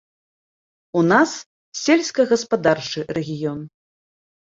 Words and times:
У 1.01 1.03
нас 1.11 1.35
сельскагаспадарчы 1.83 3.09
рэгіён. 3.19 3.59